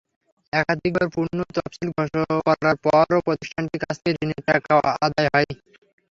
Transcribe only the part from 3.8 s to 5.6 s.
কাছ থেকে ঋণের টাকা আদায় হয়নি।